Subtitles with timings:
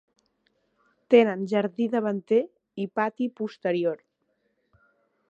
[1.13, 2.39] Tenen jardí davanter
[2.85, 4.01] i pati posterior.